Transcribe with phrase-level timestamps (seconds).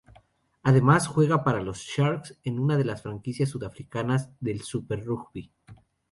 [0.03, 0.23] Juega
[0.63, 1.11] además
[1.45, 5.51] para los Sharks, una de las franquicias sudafricanas del Super Rugby.